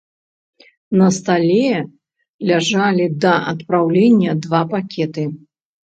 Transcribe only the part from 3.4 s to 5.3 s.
адпраўлення два пакеты.